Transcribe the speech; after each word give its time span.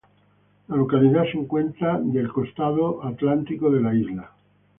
La 0.67 0.77
localidad 0.77 1.25
se 1.31 1.37
encuentra 1.37 1.99
del 2.01 2.29
costado 2.33 3.05
Atlántico 3.05 3.69
de 3.69 3.81
la 3.81 3.93
isla. 3.93 4.31